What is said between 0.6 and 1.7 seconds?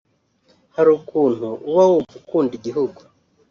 Hari ukuntu